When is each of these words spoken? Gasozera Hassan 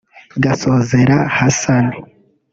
Gasozera 0.43 1.17
Hassan 1.35 1.85